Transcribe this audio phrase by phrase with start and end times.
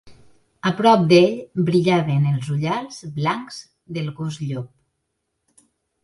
[0.67, 1.33] A prop d'ell
[1.67, 3.59] brillaven els ullals blancs
[3.99, 5.61] del gos llop.